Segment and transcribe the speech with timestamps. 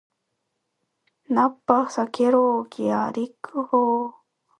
[1.29, 2.67] ナッパ避けろー！
[2.75, 4.13] ギャリック砲ー！